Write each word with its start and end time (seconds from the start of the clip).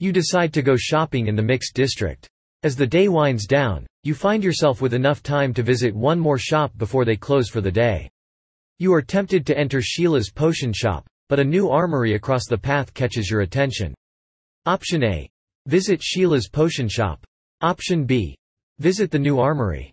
You 0.00 0.12
decide 0.12 0.54
to 0.54 0.62
go 0.62 0.76
shopping 0.76 1.26
in 1.26 1.36
the 1.36 1.42
mixed 1.42 1.74
district. 1.74 2.26
As 2.62 2.74
the 2.74 2.86
day 2.86 3.08
winds 3.08 3.46
down, 3.46 3.86
you 4.02 4.14
find 4.14 4.42
yourself 4.42 4.80
with 4.80 4.94
enough 4.94 5.22
time 5.22 5.52
to 5.52 5.62
visit 5.62 5.94
one 5.94 6.18
more 6.18 6.38
shop 6.38 6.72
before 6.78 7.04
they 7.04 7.16
close 7.16 7.50
for 7.50 7.60
the 7.60 7.70
day. 7.70 8.08
You 8.78 8.94
are 8.94 9.02
tempted 9.02 9.44
to 9.46 9.58
enter 9.58 9.82
Sheila's 9.82 10.30
potion 10.30 10.72
shop, 10.72 11.06
but 11.28 11.38
a 11.38 11.44
new 11.44 11.68
armory 11.68 12.14
across 12.14 12.46
the 12.46 12.56
path 12.56 12.94
catches 12.94 13.30
your 13.30 13.42
attention. 13.42 13.94
Option 14.64 15.04
A. 15.04 15.28
Visit 15.66 16.02
Sheila's 16.02 16.48
potion 16.48 16.88
shop. 16.88 17.22
Option 17.60 18.06
B. 18.06 18.34
Visit 18.78 19.10
the 19.10 19.18
new 19.18 19.38
armory. 19.38 19.92